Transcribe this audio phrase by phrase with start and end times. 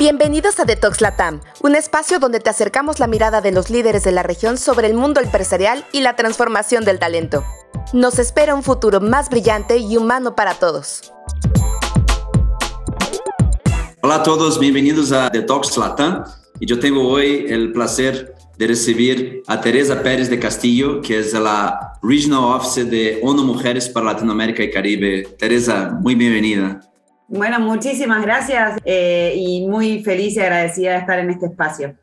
[0.00, 4.12] Bienvenidos a Detox Latam, un espacio donde te acercamos la mirada de los líderes de
[4.12, 7.44] la región sobre el mundo empresarial y la transformación del talento.
[7.92, 11.12] Nos espera un futuro más brillante y humano para todos.
[14.00, 16.24] Hola a todos, bienvenidos a Detox Latam.
[16.58, 21.34] Y yo tengo hoy el placer de recibir a Teresa Pérez de Castillo, que es
[21.34, 25.28] la Regional Officer de ONU Mujeres para Latinoamérica y Caribe.
[25.38, 26.89] Teresa, muy bienvenida.
[27.32, 31.96] Bueno, muchísimas gracias eh, y muy feliz y agradecida de estar en este espacio.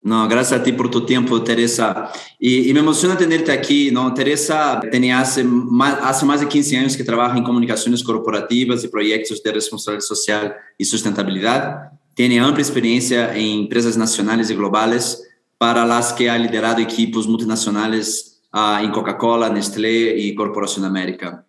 [0.00, 2.12] No, gracias a ti por tu tiempo, Teresa.
[2.38, 4.14] Y, me emociona tenerte aquí, ¿no?
[4.14, 8.88] Teresa tenía hace más, hace más de 15 años que trabaja en comunicaciones corporativas y
[8.88, 11.90] proyectos de responsabilidad social y sustentabilidad.
[12.14, 15.28] Tiene amplia experiencia en empresas nacionales y globales
[15.58, 21.44] para las que ha liderado equipos multinacionales uh, en Coca-Cola, Nestlé y Corporación América.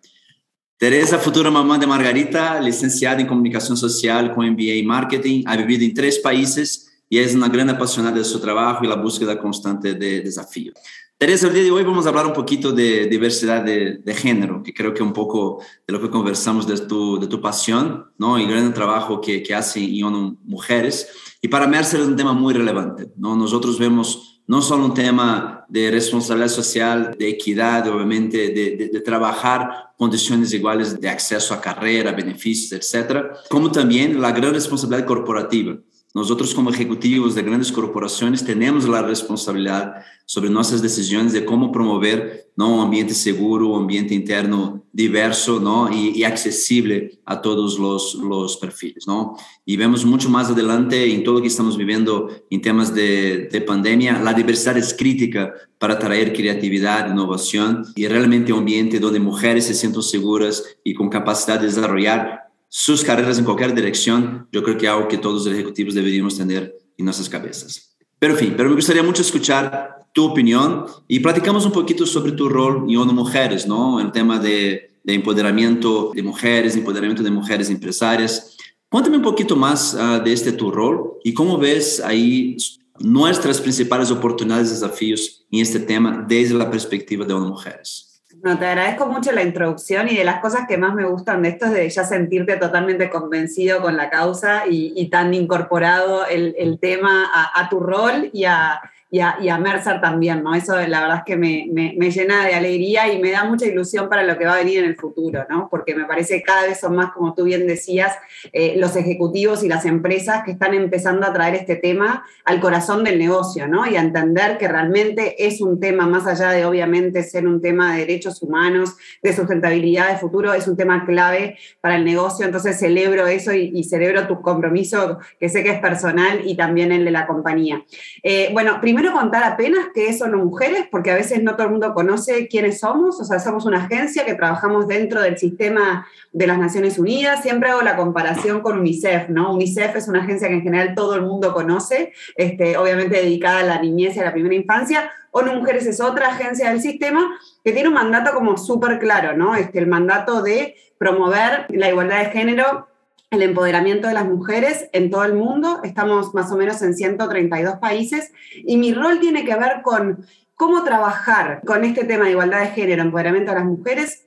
[0.80, 5.84] Teresa, futura mamá de Margarita, licenciada en Comunicación Social con MBA en Marketing, ha vivido
[5.84, 9.92] en tres países y es una gran apasionada de su trabajo y la búsqueda constante
[9.92, 10.72] de desafío.
[11.20, 14.72] Teresa, el día de hoy vamos a hablar un poquito de diversidad de, género, que
[14.72, 18.38] creo que un poco de lo que conversamos de tu, de tu pasión ¿no?
[18.38, 21.08] y gran trabajo que, que hacen en ONU Mujeres.
[21.42, 23.12] Y para Mercer es un tema muy relevante.
[23.18, 23.36] ¿no?
[23.36, 30.54] Nosotros vemos no solo un tema de responsabilidad social, de equidad, obviamente, de, trabajar condiciones
[30.54, 35.76] iguales de acceso a carrera, beneficios, etcétera, como también la gran responsabilidad corporativa.
[36.12, 42.50] Nosotros como ejecutivos de grandes corporaciones tenemos la responsabilidad sobre nuestras decisiones de cómo promover
[42.66, 45.60] un ambiente seguro, un ambiente interno diverso
[45.92, 49.06] y, accesible a todos los, los, perfiles.
[49.06, 49.36] ¿no?
[49.64, 53.60] Y vemos mucho más adelante en todo lo que estamos viviendo en temas de, de
[53.60, 59.66] pandemia, la diversidad es crítica para traer creatividad, innovación y realmente un ambiente donde mujeres
[59.66, 64.78] se sientan seguras y con capacidad de desarrollar sus carreras en cualquier dirección, yo creo
[64.78, 67.96] que es algo que todos los ejecutivos deberíamos tener en nuestras cabezas.
[68.18, 72.32] Pero en fin, pero me gustaría mucho escuchar tu opinión y platicamos un poquito sobre
[72.32, 74.00] tu rol en ONU Mujeres, ¿no?
[74.00, 78.56] El tema de, de empoderamiento de mujeres, empoderamiento de mujeres empresarias.
[78.88, 82.56] Cuéntame un poquito más uh, de este tu rol y cómo ves ahí
[83.00, 88.09] nuestras principales oportunidades y desafíos en este tema desde la perspectiva de ONU Mujeres.
[88.42, 91.50] No, te agradezco mucho la introducción y de las cosas que más me gustan de
[91.50, 97.30] esto es de ya sentirte totalmente convencido con la causa y, tan incorporado el, tema
[97.32, 98.80] a, a, tu rol y a,
[99.12, 100.54] y a, Mercer también, ¿no?
[100.54, 104.08] Eso la verdad es que me, me, llena de alegría y me da mucha ilusión
[104.08, 105.68] para lo que va a venir en el futuro, ¿no?
[105.68, 108.16] Porque me parece que cada vez son más, como tú bien decías,
[108.52, 113.02] eh, los ejecutivos y las empresas que están empezando a traer este tema al corazón
[113.02, 113.84] del negocio, ¿no?
[113.84, 117.94] Y a entender que realmente es un tema, más allá de obviamente ser un tema
[117.94, 122.46] de derechos humanos, de sustentabilidad de futuro, es un tema clave para el negocio.
[122.46, 127.04] Entonces celebro eso y, celebro tu compromiso, que sé que es personal, y también el
[127.04, 127.82] de la compañía.
[128.22, 131.70] Eh, bueno, primero primero contar apenas qué son mujeres, porque a veces no todo el
[131.70, 136.46] mundo conoce quiénes somos, o sea, somos una agencia que trabajamos dentro del sistema de
[136.46, 139.54] las Naciones Unidas, siempre hago la comparación con UNICEF, ¿no?
[139.54, 143.62] UNICEF es una agencia que en general todo el mundo conoce, este, obviamente dedicada a
[143.62, 147.72] la niñez y a la primera infancia, ONU Mujeres es otra agencia del sistema que
[147.72, 149.54] tiene un mandato como súper claro, ¿no?
[149.54, 152.89] Este, el mandato de promover la igualdad de género
[153.30, 155.80] el empoderamiento de las mujeres en todo el mundo.
[155.84, 160.84] Estamos más o menos en 132 países y mi rol tiene que ver con cómo
[160.84, 164.26] trabajar con este tema de igualdad de género, empoderamiento de las mujeres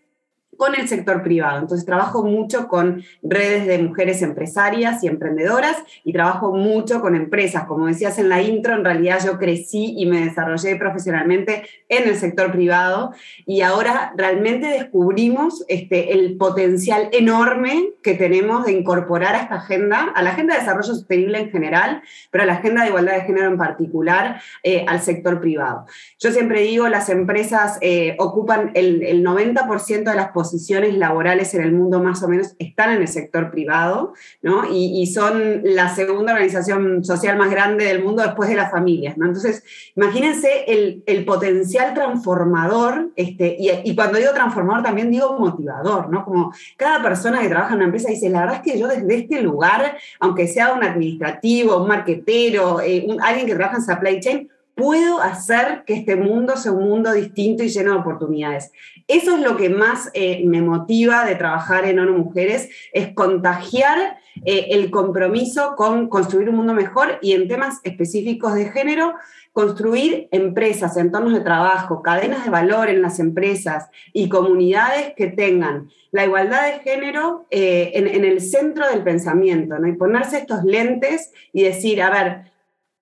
[0.58, 1.59] con el sector privado.
[1.59, 7.66] Entonces trabajo mucho con redes de mujeres empresarias y emprendedoras y trabajo mucho con empresas.
[7.66, 12.16] Como decías en la intro, en realidad yo crecí y me desarrollé profesionalmente en el
[12.16, 13.13] sector privado
[13.46, 20.12] y ahora realmente descubrimos este, el potencial enorme que tenemos de incorporar a esta agenda,
[20.16, 23.22] a la agenda de desarrollo sostenible en general, pero a la agenda de igualdad de
[23.22, 25.86] género en particular, eh, al sector privado.
[26.19, 31.54] Yo siempre digo, las empresas eh, ocupan el, el 90% de las posibilidades posiciones laborales
[31.54, 34.63] en el mundo más o menos están en el sector privado, ¿no?
[34.69, 39.28] Y, son la segunda organización social más grande del mundo después de las familias, ¿no?
[39.28, 39.63] Entonces,
[39.95, 46.25] imagínense el, el potencial transformador, este, y, y, cuando digo transformador también digo motivador, ¿no?
[46.25, 49.16] Como cada persona que trabaja en una empresa dice, la verdad es que yo desde
[49.16, 54.50] este lugar, aunque sea un administrativo, un marquetero, eh, alguien que trabaja en supply chain,
[54.75, 58.72] puedo hacer que este mundo sea un mundo distinto y lleno de oportunidades.
[59.08, 64.18] Eso es lo que más eh, me motiva de trabajar en ONU Mujeres, es contagiar
[64.46, 69.14] eh, el compromiso con construir un mundo mejor y en temas específicos de género,
[69.52, 75.90] construir empresas, entornos de trabajo, cadenas de valor en las empresas y comunidades que tengan
[76.12, 79.88] la igualdad de género eh, en, el centro del pensamiento, ¿no?
[79.88, 82.52] y ponerse estos lentes y decir, a ver,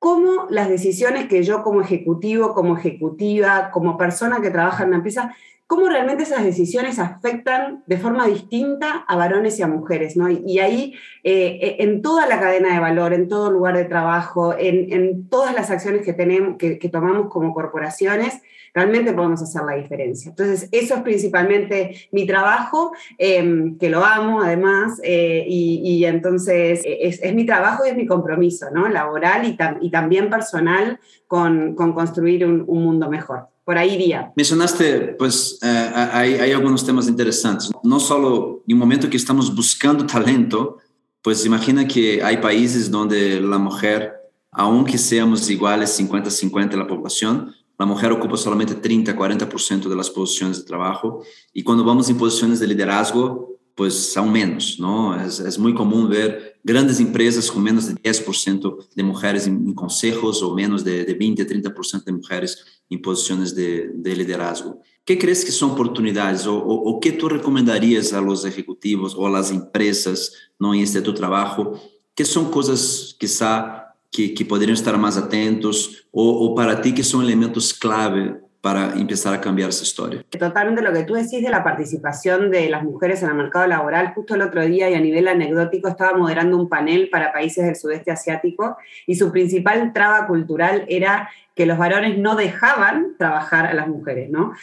[0.01, 4.97] cómo las decisiones que yo como ejecutivo, como ejecutiva, como persona que trabaja en una
[4.97, 5.35] empresa,
[5.67, 10.27] cómo realmente esas decisiones afectan de forma distinta a varones y a mujeres, ¿no?
[10.27, 14.55] Y, ahí, eh, eh, en toda la cadena de valor, en todo lugar de trabajo,
[14.57, 18.41] en, todas las acciones que, tenemos, que tomamos como corporaciones,
[18.73, 20.29] realmente podemos hacer la diferencia.
[20.29, 27.33] Entonces, eso es principalmente mi trabajo, em, que lo amo además, eh, y, entonces es,
[27.33, 28.87] mi trabajo y es mi compromiso, ¿no?
[28.89, 29.45] Laboral
[29.81, 33.47] y, también personal con, con construir un, mundo mejor.
[33.63, 34.31] Por ahí iría.
[34.35, 37.71] Mencionaste, pues, eh, hay, hay algunos temas interesantes.
[37.83, 40.77] No solo en un momento que estamos buscando talento,
[41.21, 44.13] pues imagina que hay países donde la mujer,
[44.51, 50.59] aunque seamos iguales 50-50 la población, la mujer ocupa solamente 30, 40% de las posiciones
[50.59, 55.19] de trabajo y cuando vamos en posiciones de liderazgo, pues aún menos, ¿no?
[55.19, 60.43] Es, es muy común ver grandes empresas con menos de 10% de mujeres en, consejos
[60.43, 64.79] o menos de, de 20, 30% de mujeres en posiciones de, de, liderazgo.
[65.03, 69.25] ¿Qué crees que son oportunidades o, o, o, qué tú recomendarías a los ejecutivos o
[69.25, 70.75] a las empresas ¿no?
[70.75, 71.81] en este tu trabajo?
[72.13, 77.23] ¿Qué son cosas quizá que, que estar mais atentos ou, ou para ti que são
[77.23, 80.23] elementos clave para empezar a cambiar esa historia.
[80.29, 84.13] Totalmente lo que tú decís de la participación de las mujeres en el mercado laboral.
[84.13, 87.75] Justo el otro día y a nivel anecdótico estaba moderando un panel para países del
[87.75, 88.77] sudeste asiático
[89.07, 94.29] y su principal traba cultural era que los varones no dejaban trabajar a las mujeres,
[94.29, 94.53] ¿no?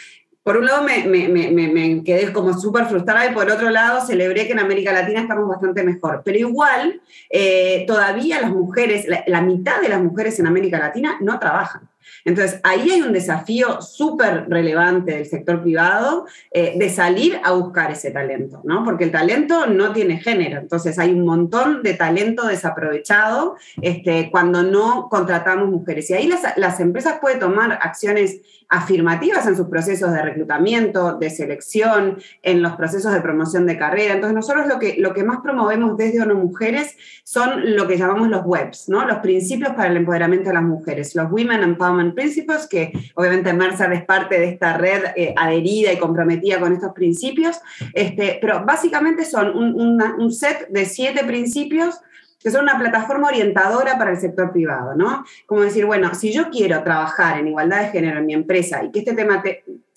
[0.48, 4.60] Por un lado me, quedé como súper frustrada y por otro lado celebré que en
[4.60, 6.22] América Latina estamos bastante mejor.
[6.24, 11.38] Pero igual, eh, todavía las mujeres, la, mitad de las mujeres en América Latina no
[11.38, 11.82] trabajan.
[12.24, 17.90] Entonces, ahí hay un desafío súper relevante del sector privado eh, de salir a buscar
[17.90, 18.84] ese talento, ¿no?
[18.84, 20.60] Porque el talento no tiene género.
[20.60, 26.10] Entonces, hay un montón de talento desaprovechado este, cuando no contratamos mujeres.
[26.10, 31.30] Y ahí las, las empresas pueden tomar acciones afirmativas en sus procesos de reclutamiento, de
[31.30, 34.14] selección, en los procesos de promoción de carrera.
[34.14, 38.28] Entonces, nosotros lo que, lo que más promovemos desde ONU Mujeres son lo que llamamos
[38.28, 39.06] los WEBs, ¿no?
[39.06, 43.92] los principios para el empoderamiento de las mujeres, los Women Empowerment Principles, que obviamente Mercer
[43.92, 47.60] es parte de esta red eh, adherida y comprometida con estos principios,
[47.94, 52.00] este, pero básicamente son un, un set de siete principios
[52.40, 55.24] que son una plataforma orientadora para el sector privado, ¿no?
[55.46, 58.92] Como decir, bueno, si yo quiero trabajar en igualdad de género en mi empresa y
[58.92, 59.42] que este tema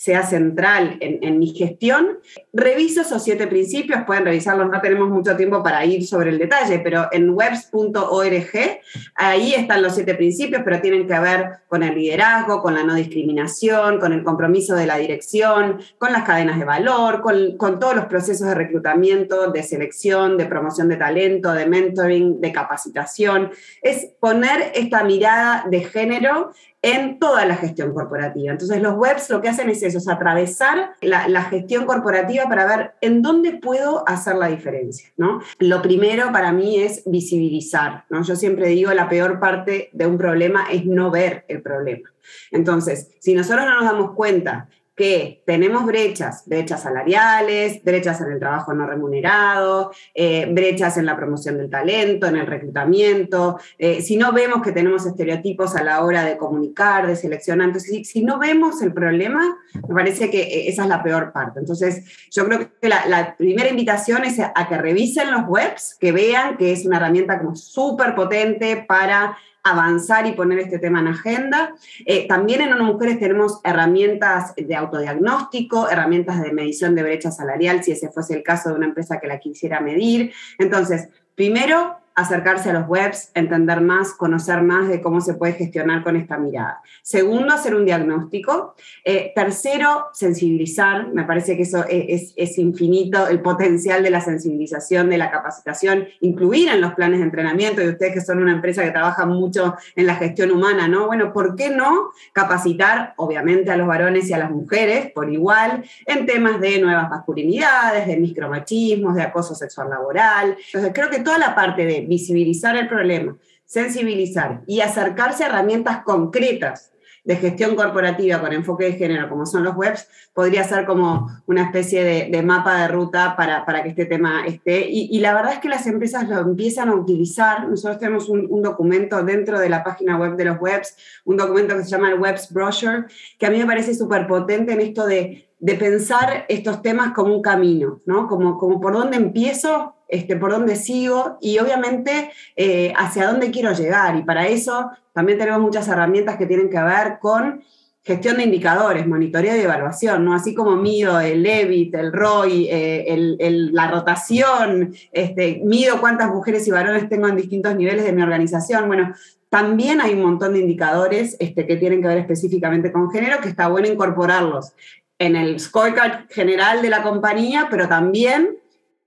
[0.01, 2.17] sea central en, mi gestión,
[2.51, 6.79] reviso esos siete principios, pueden revisarlos, no tenemos mucho tiempo para ir sobre el detalle,
[6.79, 8.81] pero en webs.org,
[9.13, 12.95] ahí están los siete principios, pero tienen que ver con el liderazgo, con la no
[12.95, 18.05] discriminación, con el compromiso de la dirección, con las cadenas de valor, con, todos los
[18.05, 23.51] procesos de reclutamiento, de selección, de promoción de talento, de mentoring, de capacitación.
[23.83, 28.51] Es poner esta mirada de género en toda la gestión corporativa.
[28.51, 32.93] Entonces los webs lo que hacen es eso, es atravesar la, gestión corporativa para ver
[33.01, 35.09] en dónde puedo hacer la diferencia.
[35.17, 35.41] ¿no?
[35.59, 38.05] Lo primero para mí es visibilizar.
[38.09, 38.23] ¿no?
[38.23, 42.09] Yo siempre digo, la peor parte de un problema es no ver el problema.
[42.51, 48.39] Entonces, si nosotros no nos damos cuenta que tenemos brechas, brechas salariales, brechas en el
[48.39, 54.17] trabajo no remunerado, eh, brechas en la promoción del talento, en el reclutamiento, eh, si
[54.17, 58.37] no vemos que tenemos estereotipos a la hora de comunicar, de seleccionar, entonces si, no
[58.37, 59.57] vemos el problema,
[59.87, 61.59] me parece que eh, esa es la peor parte.
[61.59, 66.57] Entonces yo creo que la, primera invitación es a que revisen los webs, que vean
[66.57, 71.73] que es una herramienta como súper potente para avanzar y poner este tema en agenda.
[72.05, 77.83] Eh, también en ONU Mujeres tenemos herramientas de autodiagnóstico, herramientas de medición de brecha salarial,
[77.83, 80.33] si ese fuese el caso de una empresa que la quisiera medir.
[80.57, 86.03] Entonces, primero, acercarse a los webs, entender más, conocer más de cómo se puede gestionar
[86.03, 86.81] con esta mirada.
[87.01, 88.75] Segundo, hacer un diagnóstico.
[89.05, 91.07] Eh, tercero, sensibilizar.
[91.13, 96.07] Me parece que eso es, es, infinito el potencial de la sensibilización, de la capacitación,
[96.19, 99.75] incluir en los planes de entrenamiento, y ustedes que son una empresa que trabaja mucho
[99.95, 101.07] en la gestión humana, ¿no?
[101.07, 105.83] Bueno, ¿por qué no capacitar, obviamente, a los varones y a las mujeres por igual
[106.05, 110.57] en temas de nuevas masculinidades, de micromachismos, de acoso sexual laboral?
[110.65, 116.03] Entonces, creo que toda la parte de visibilizar el problema, sensibilizar y acercarse a herramientas
[116.03, 116.91] concretas
[117.23, 121.63] de gestión corporativa con enfoque de género, como son los webs, podría ser como una
[121.63, 124.87] especie de, mapa de ruta para, para, que este tema esté.
[124.89, 127.69] Y, la verdad es que las empresas lo empiezan a utilizar.
[127.69, 131.77] Nosotros tenemos un, un, documento dentro de la página web de los webs, un documento
[131.77, 133.05] que se llama el Webs Brochure,
[133.37, 137.35] que a mí me parece súper potente en esto de, de, pensar estos temas como
[137.35, 138.27] un camino, ¿no?
[138.27, 143.71] Como, como por dónde empiezo este, por dónde sigo y obviamente eh, hacia dónde quiero
[143.73, 144.15] llegar.
[144.17, 147.63] Y para eso también tenemos muchas herramientas que tienen que ver con
[148.03, 150.33] gestión de indicadores, monitoreo y evaluación, ¿no?
[150.33, 153.37] Así como mido el EBIT, el ROI, eh,
[153.71, 158.87] la rotación, este, mido cuántas mujeres y varones tengo en distintos niveles de mi organización.
[158.87, 159.13] Bueno,
[159.49, 163.49] también hay un montón de indicadores este, que tienen que ver específicamente con género, que
[163.49, 164.73] está bueno incorporarlos
[165.19, 168.57] en el scorecard general de la compañía, pero también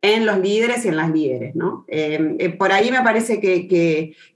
[0.04, 1.86] en los líderes y en las líderes, ¿no?
[1.88, 3.66] Eh, eh, por ahí me parece que,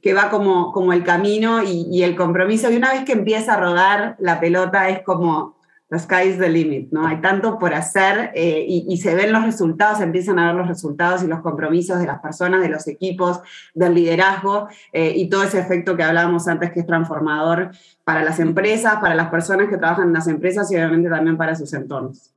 [0.00, 3.60] que, va como, como el camino y, el compromiso, y una vez que empieza a
[3.60, 5.58] rodar la pelota es como
[5.90, 7.06] the sky is the limit, ¿no?
[7.06, 11.22] Hay tanto por hacer eh, y, se ven los resultados, empiezan a ver los resultados
[11.22, 13.40] y los compromisos de las personas, de los equipos,
[13.74, 17.72] del liderazgo y todo ese efecto que hablábamos antes que es transformador
[18.04, 21.54] para las empresas, para las personas que trabajan en las empresas y obviamente también para
[21.54, 22.32] sus entornos.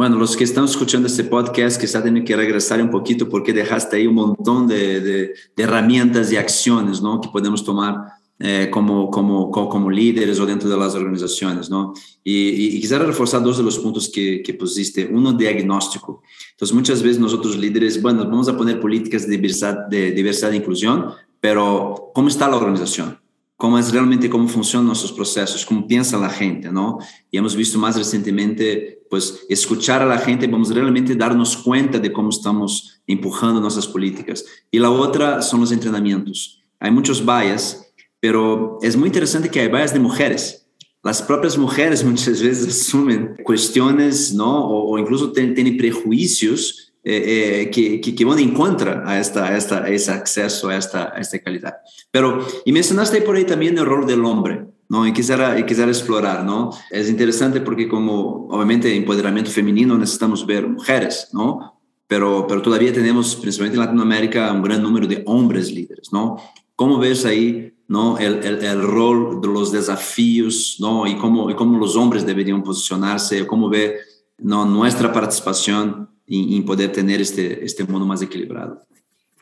[0.00, 3.96] Bueno, los que están escuchando este podcast, quizá tienen que regresar un poquito porque dejaste
[3.98, 7.20] ahí un montón de, de, herramientas y acciones ¿no?
[7.20, 7.96] que podemos tomar
[8.38, 11.68] eh, como, como, como, líderes o dentro de las organizaciones.
[11.68, 11.92] ¿no?
[12.24, 15.06] Y, y, quisiera reforzar dos de los puntos que, que pusiste.
[15.06, 16.22] Uno, diagnóstico.
[16.52, 20.56] Entonces, muchas veces nosotros líderes, bueno, vamos a poner políticas de diversidad, de diversidad e
[20.56, 21.10] inclusión,
[21.42, 23.18] pero ¿cómo está la organización?
[23.60, 26.98] Cómo es realmente cómo funcionan nuestros procesos, cómo piensa la gente, ¿no?
[27.30, 32.10] Y hemos visto más recientemente, pues, escuchar a la gente, vamos realmente darnos cuenta de
[32.10, 34.46] cómo estamos empujando nuestras políticas.
[34.70, 36.62] Y la otra son los entrenamientos.
[36.78, 40.66] Hay muchos bias, pero es muy interesante que hay bias de mujeres.
[41.02, 44.68] Las propias mujeres muchas veces asumen cuestiones, ¿no?
[44.70, 49.56] O, incluso tienen prejuicios eh, eh, que, que, que, van en contra a, esta, a,
[49.56, 51.76] esta, a ese acceso a esta, a esta calidad.
[52.10, 55.06] Pero, y mencionaste por ahí también el rol del hombre, ¿no?
[55.06, 56.70] Y quisiera, y quisiera explorar, ¿no?
[56.90, 61.80] Es interesante porque como, obviamente, empoderamiento femenino necesitamos ver mujeres, ¿no?
[62.06, 66.36] Pero, pero todavía tenemos, principalmente en Latinoamérica, un gran número de hombres líderes, ¿no?
[66.76, 68.18] ¿Cómo ves ahí ¿no?
[68.18, 71.08] El, el, el, rol de los desafíos, ¿no?
[71.08, 73.96] Y cómo, y cómo los hombres deberían posicionarse, cómo ve
[74.38, 74.64] ¿no?
[74.64, 78.80] nuestra participación en, poder tener este, este mundo más equilibrado.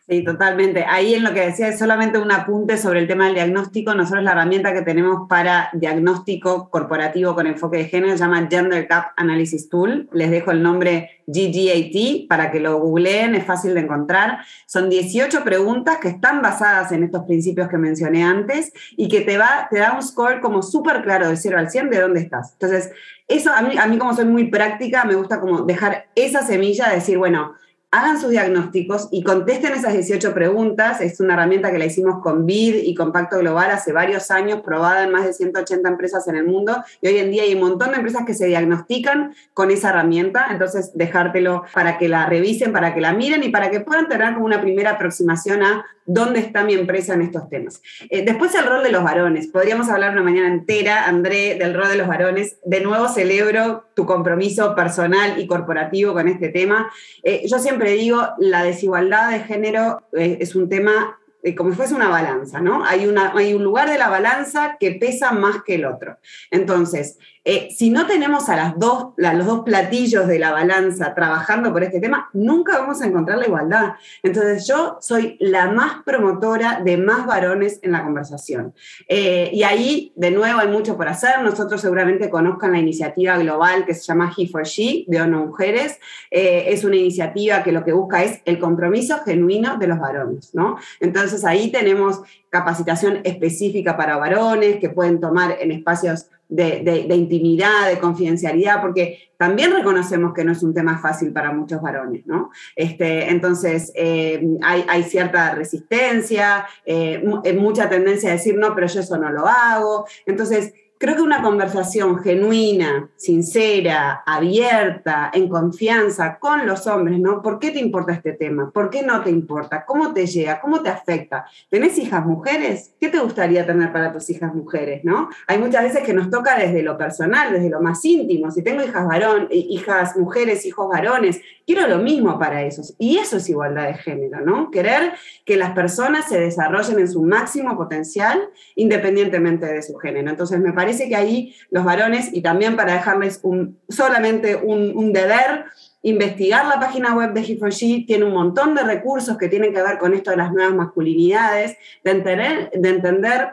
[0.09, 0.87] Sí, totalmente.
[0.89, 3.95] Ahí en lo que decía es solamente un apunte sobre el tema del diagnóstico.
[3.95, 8.87] Nosotros la herramienta que tenemos para diagnóstico corporativo con enfoque de género se llama Gender
[8.87, 10.09] Gap Analysis Tool.
[10.15, 14.39] Les dejo el nombre GGAT para que lo googleen, es fácil de encontrar.
[14.65, 19.37] Son 18 preguntas que están basadas en estos principios que mencioné antes y que te,
[19.37, 22.53] va, te da un score como súper claro de 0 al 100 de dónde estás.
[22.53, 22.93] Entonces,
[23.27, 26.89] eso a mí, a mí como soy muy práctica, me gusta como dejar esa semilla
[26.89, 27.53] de decir, bueno,
[27.91, 31.01] hagan sus diagnósticos y contesten esas 18 preguntas.
[31.01, 34.61] Es una herramienta que la hicimos con BID y con Pacto Global hace varios años,
[34.61, 36.77] probada en más de 180 empresas en el mundo.
[37.01, 40.49] Y hoy en día hay un montón de empresas que se diagnostican con esa herramienta.
[40.51, 44.35] Entonces, dejártelo para que la revisen, para que la miren y para que puedan tener
[44.35, 47.83] como una primera aproximación a dónde está mi empresa en estos temas.
[48.09, 49.47] Eh, después el rol de los varones.
[49.49, 52.57] Podríamos hablar una mañana entera, André, del rol de los varones.
[52.65, 56.91] De nuevo celebro tu compromiso personal y corporativo con este tema.
[57.23, 61.19] Eh, yo siempre digo, la desigualdad de género eh, es un tema
[61.57, 62.85] como si fuese una balanza, ¿no?
[62.85, 66.19] Hay, una, hay un lugar de la balanza que pesa más que el otro.
[66.51, 67.19] Entonces,
[67.51, 71.83] eh, si no tenemos a las dos, los dos platillos de la balanza trabajando por
[71.83, 73.93] este tema, nunca vamos a encontrar la igualdad.
[74.23, 78.75] Entonces yo soy la más promotora de más varones en la conversación.
[79.09, 81.41] Eh, y ahí, de nuevo, hay mucho por hacer.
[81.43, 85.99] Nosotros seguramente conozcan la iniciativa global que se llama He for She, de ONU Mujeres.
[86.31, 90.55] Eh, es una iniciativa que lo que busca es el compromiso genuino de los varones.
[90.55, 90.77] ¿no?
[91.01, 97.99] Entonces ahí tenemos capacitación específica para varones que pueden tomar en espacios de, intimidad, de
[97.99, 102.51] confidencialidad, porque también reconocemos que no es un tema fácil para muchos varones, ¿no?
[102.75, 109.01] Este, entonces, eh, hay, cierta resistencia, eh, eh, mucha tendencia a decir, no, pero yo
[109.01, 110.07] eso no lo hago.
[110.27, 117.41] Entonces, creo que una conversación genuina, sincera, abierta, en confianza con los hombres, ¿no?
[117.41, 118.71] ¿Por qué te importa este tema?
[118.71, 119.85] ¿Por qué no te importa?
[119.85, 120.61] ¿Cómo te llega?
[120.61, 121.47] ¿Cómo te afecta?
[121.71, 122.95] ¿Tenés hijas mujeres?
[123.01, 125.29] ¿Qué te gustaría tener para tus hijas mujeres, no?
[125.47, 128.51] Hay muchas veces que nos toca desde lo personal, desde lo más íntimo.
[128.51, 132.95] Si tengo hijas varón, eh, hijas mujeres, hijos varones, quiero lo mismo para esos.
[132.99, 134.71] Y eso es igualdad de género, ¿no?
[134.71, 135.13] Querer
[135.45, 140.31] que las personas se desarrollen en su máximo potencial independientemente de su género.
[140.31, 145.13] Entonces, me parece parece que ahí los varones, y también para dejarles un, solamente un,
[145.13, 145.67] deber,
[146.01, 149.99] investigar la página web de He4She, tiene un montón de recursos que tienen que ver
[149.99, 153.49] con esto de las nuevas masculinidades, de entender, de entender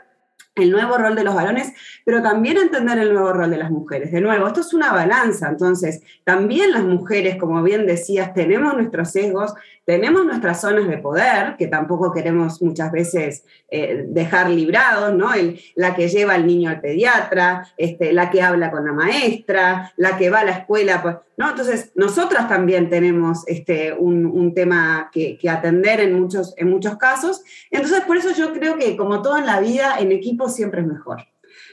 [0.56, 1.74] el nuevo rol de los varones,
[2.06, 4.14] pero también entender el nuevo rol de las mujeres.
[4.14, 9.12] De nuevo, esto es una balanza, entonces también las mujeres, como bien decías, tenemos nuestros
[9.12, 9.54] sesgos,
[9.86, 15.30] tenemos nuestras zonas de poder, que tampoco queremos muchas veces eh, dejar librados, ¿no?
[15.76, 20.18] la que lleva al niño al pediatra, este, la que habla con la maestra, la
[20.18, 21.50] que va a la escuela, ¿no?
[21.50, 27.44] Entonces, nosotras también tenemos este, un, tema que, atender en muchos, en muchos casos.
[27.70, 30.88] Entonces, por eso yo creo que, como todo en la vida, en equipo siempre es
[30.88, 31.26] mejor.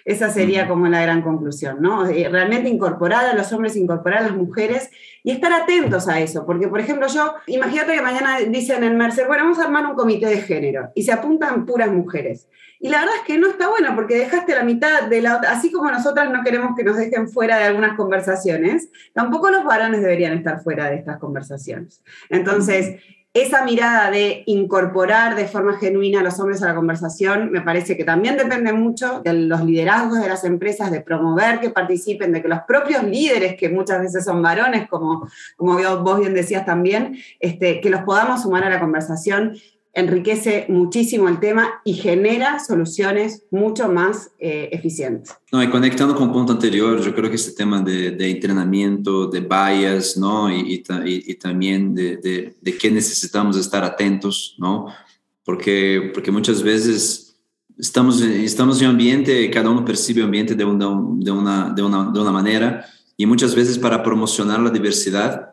[0.05, 2.07] Esa sería como la gran conclusión, ¿no?
[2.07, 4.91] Eh, realmente incorporar a los hombres, incorporar a las mujeres
[5.23, 9.27] y estar atentos a eso, porque por ejemplo yo, imagínate que mañana dicen en Mercer,
[9.27, 12.49] bueno, vamos a armar un comité de género y se apuntan puras mujeres.
[12.81, 15.71] Y la verdad es que no está bueno porque dejaste la mitad de la así
[15.71, 20.33] como nosotras no queremos que nos dejen fuera de algunas conversaciones, tampoco los varones deberían
[20.33, 22.03] estar fuera de estas conversaciones.
[22.29, 22.97] Entonces,
[23.35, 27.97] esa mirada de incorporar de forma genuina a los hombres a la conversación me parece
[27.97, 32.43] que también depende mucho de los liderazgos de las empresas, de promover que participen, de
[32.43, 37.17] que los propios líderes, que muchas veces son varones, como, como vos bien decías también,
[37.41, 39.57] este, que los podamos sumar a la conversación
[39.95, 45.35] enriquece muchísimo el tema y genera soluciones mucho más eh, eficientes.
[45.51, 49.27] No, y conectando con el punto anterior, yo creo que este tema de, de entrenamiento,
[49.27, 50.51] de bias, ¿no?
[50.51, 54.87] Y, y, y también de, de, de, qué necesitamos estar atentos, ¿no?
[55.45, 57.37] Porque, porque muchas veces
[57.79, 61.83] estamos, estamos en un ambiente, cada uno percibe el ambiente de una, de, una, de,
[61.83, 65.52] una, de una manera, y muchas veces para promocionar la diversidad,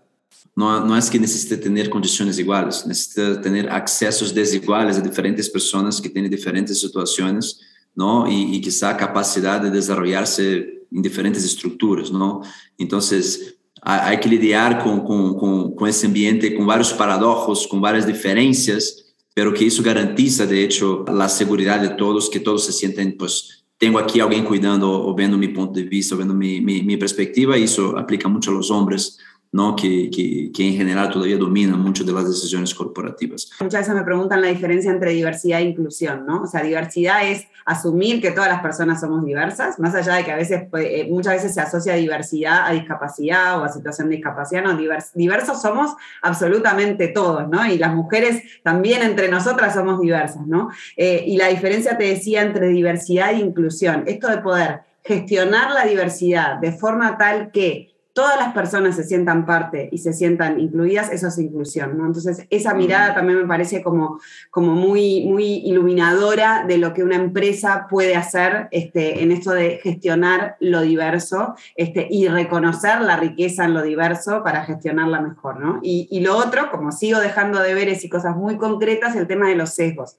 [0.56, 6.10] no es que necesite tener condiciones iguales, necesita tener accesos desiguales a diferentes personas que
[6.10, 7.60] tienen diferentes situaciones,
[7.96, 8.29] ¿no?
[8.29, 12.41] Y, y quizá capacidad de desarrollarse en diferentes estructuras, ¿no?
[12.77, 19.06] Entonces, hay que lidiar con, con, con, ese ambiente, con varios paradojas, con varias diferencias,
[19.34, 23.63] pero que eso garantiza, de hecho, la seguridad de todos, que todos se sienten, pues,
[23.77, 26.98] tengo aquí alguien cuidando o viendo mi punto de vista, o viendo mi, mi, mi
[26.98, 29.18] perspectiva, y eso aplica mucho a hombres
[29.51, 29.75] ¿no?
[29.75, 33.50] Que, que, que, en general todavía domina mucho de las decisiones corporativas.
[33.60, 36.44] Muchas veces me preguntan la diferencia entre diversidad e inclusión, ¿no?
[36.44, 40.32] O sea, diversidad es asumir que todas las personas somos diversas, más allá de que
[40.32, 44.63] a veces, eh, muchas veces se asocia diversidad a discapacidad o a situación de discapacidad,
[44.63, 44.78] no,
[45.13, 47.65] diversos somos absolutamente todos, ¿no?
[47.65, 50.69] Y las mujeres también entre nosotras somos diversas, ¿no?
[50.95, 55.86] Eh, y la diferencia, te decía, entre diversidad e inclusión, esto de poder gestionar la
[55.86, 61.12] diversidad de forma tal que todas las personas se sientan parte y se sientan incluidas,
[61.12, 62.06] eso es inclusión, ¿no?
[62.06, 64.19] Entonces, esa mirada también me parece como,
[64.50, 69.80] como muy, muy iluminadora de lo que una empresa puede hacer este, en esto de
[69.84, 75.80] gestionar lo diverso este, y reconocer la riqueza en lo diverso para gestionarla mejor, ¿no?
[75.82, 79.56] Y, y lo otro, como sigo dejando deberes y cosas muy concretas, el tema de
[79.56, 80.17] los sesgos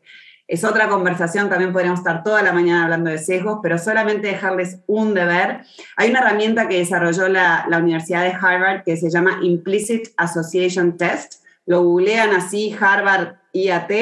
[0.50, 4.80] es otra conversación, también podríamos estar toda la mañana hablando de sesgos, pero solamente dejarles
[4.88, 5.60] un deber.
[5.96, 10.96] Hay una herramienta que desarrolló la, la Universidad de Harvard que se llama Implicit Association
[10.96, 11.44] Test.
[11.66, 13.92] Lo googlean así, Harvard IAT,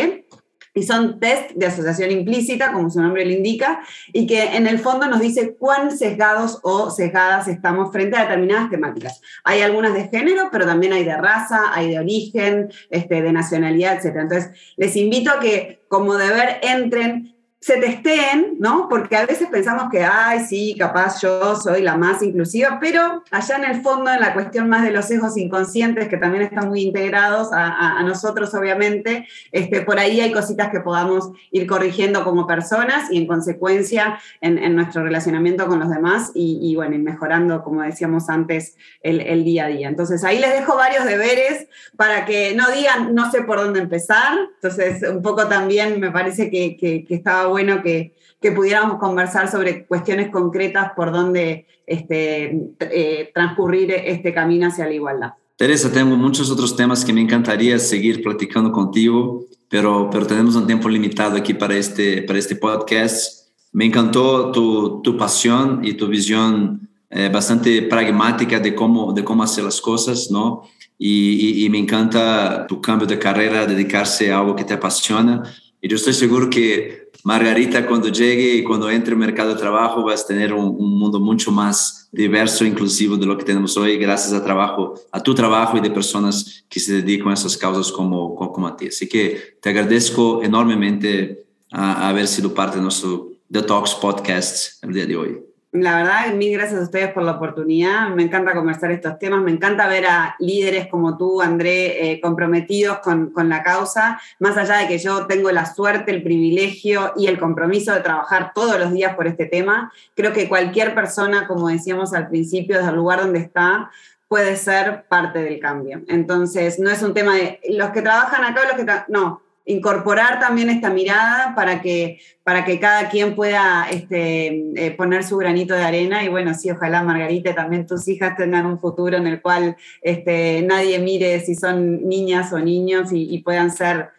[0.74, 3.81] y son test de asociación implícita, como su nombre lo indica,
[4.12, 8.70] y que en el fondo nos dice cuán sesgados o sesgadas estamos frente a determinadas
[8.70, 9.20] temáticas.
[9.44, 13.94] Hay algunas de género, pero también hay de raza, hay de origen, este, de nacionalidad,
[13.94, 14.16] etc.
[14.16, 18.88] Entonces, les invito a que como deber entren se testeen, ¿no?
[18.88, 23.57] Porque a veces pensamos que, ay, sí, capaz yo soy la más inclusiva, pero allá
[23.57, 26.83] en el fondo, en la cuestión más de los sesgos inconscientes, que también están muy
[26.83, 33.11] integrados a, nosotros, obviamente, este, por ahí hay cositas que podamos ir corrigiendo como personas
[33.11, 38.31] y en consecuencia en, nuestro relacionamiento con los demás y, bueno, y mejorando, como decíamos
[38.31, 39.88] antes, el, día a día.
[39.88, 41.66] Entonces, ahí les dejo varios deberes
[41.97, 44.38] para que no digan, no sé por dónde empezar.
[44.55, 49.50] Entonces, un poco también me parece que, que, que estaba bueno que, que pudiéramos conversar
[49.50, 55.32] sobre cuestiones concretas por dónde este, eh, transcurrir este camino hacia la igualdad.
[55.56, 60.66] Teresa, tengo muchos otros temas que me encantaría seguir platicando contigo, pero, pero tenemos un
[60.66, 63.48] tiempo limitado aquí para este, para este podcast.
[63.72, 69.42] Me encantó tu, tu pasión y tu visión eh, bastante pragmática de cómo, de cómo
[69.42, 70.62] hacer las cosas, ¿no?
[70.96, 75.42] Y, y, y, me encanta tu cambio de carrera, dedicarse a algo que te apasiona.
[75.81, 80.03] Y yo estoy seguro que Margarita, cuando llegue y cuando entre el mercado de trabajo,
[80.03, 83.97] vas a tener un, un, mundo mucho más diverso inclusivo de lo que tenemos hoy,
[83.97, 87.93] gracias a, trabajo, a tu trabajo y de personas que se dedican a esas causas
[87.93, 88.88] como, como, a ti.
[88.88, 94.93] Así que te agradezco enormemente a, a haber sido parte de nuestro Detox Podcast el
[94.93, 95.47] día de hoy.
[95.70, 98.09] La verdad, mil gracias a ustedes por la oportunidad.
[98.09, 99.42] Me encanta conversar estos temas.
[99.42, 104.18] Me encanta ver a líderes como tú, André, eh, comprometidos con, con, la causa.
[104.38, 108.52] Más allá de que yo tengo la suerte, el privilegio y el compromiso de trabajar
[108.54, 112.88] todos los días por este tema, creo que cualquier persona, como decíamos al principio, desde
[112.88, 113.90] el lugar donde está,
[114.26, 116.02] puede ser parte del cambio.
[116.09, 119.12] Entonces, no es un tema de los que trabajan acá o los que...
[119.12, 125.24] No, incorporar también esta mirada para que, para que cada quien pueda este, eh, poner
[125.24, 129.18] su granito de arena y bueno, sí, ojalá Margarita también tus hijas tengan un futuro
[129.18, 134.11] en el cual este, nadie mire si son niñas o niños y, puedan ser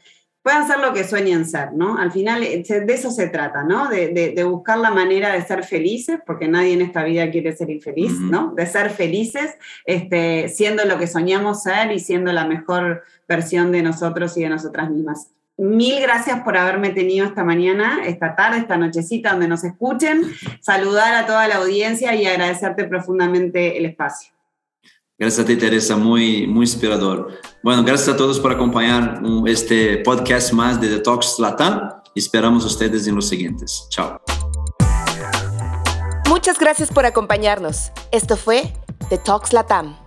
[0.41, 1.97] puedan ser lo que sueñen ser, ¿no?
[1.97, 3.89] Al final eh, de eso se trata, ¿no?
[3.89, 8.13] De, buscar la manera de ser felices, porque nadie en esta vida quiere ser infeliz,
[8.19, 8.53] ¿no?
[8.55, 13.83] De ser felices, este, siendo lo que soñamos ser y siendo la mejor versión de
[13.83, 15.31] nosotros y de nosotras mismas.
[15.62, 20.24] Mil gracias por haberme tenido esta mañana, esta tarde, esta nochecita donde nos escuchen.
[20.62, 24.32] Saludar a toda la audiencia y agradecerte profundamente el espacio.
[25.17, 27.41] Gracias a ti, Teresa, muy, muy inspirador.
[27.62, 31.89] Bueno, gracias a todos por acompañar este podcast más de Detox Latam.
[32.15, 33.86] Esperamos ustedes en los siguientes.
[33.89, 34.22] Chao.
[36.30, 37.91] Muchas gracias por acompañarnos.
[38.13, 38.72] Esto fue
[39.10, 39.98] Detox Latam.